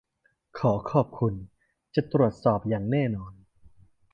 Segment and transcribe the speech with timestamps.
[0.57, 1.33] ขอขอบคุณ.
[1.95, 3.33] จะตรวจสอบอย่างแน่นอน